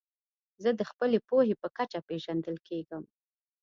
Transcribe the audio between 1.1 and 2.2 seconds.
پوهي په کچه